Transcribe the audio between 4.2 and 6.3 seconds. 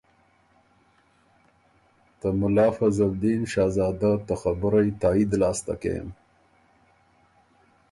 ته خبُرئ تائید لاسته کېم۔